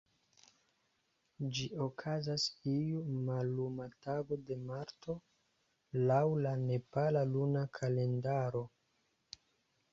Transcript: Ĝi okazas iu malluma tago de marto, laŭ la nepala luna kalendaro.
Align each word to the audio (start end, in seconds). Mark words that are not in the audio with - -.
Ĝi 1.57 1.65
okazas 1.87 2.45
iu 2.71 3.03
malluma 3.27 3.87
tago 4.07 4.39
de 4.49 4.59
marto, 4.71 5.17
laŭ 6.13 6.19
la 6.49 6.57
nepala 6.65 7.25
luna 7.37 7.67
kalendaro. 7.81 8.67